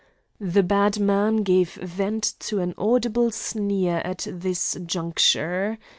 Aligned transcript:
The 0.39 0.63
bad 0.63 0.99
man 0.99 1.43
gave 1.43 1.73
vent 1.75 2.23
to 2.39 2.57
an 2.59 2.73
audible 2.75 3.29
sneer 3.29 3.97
at 3.99 4.25
this 4.31 4.75
juncture. 4.83 5.77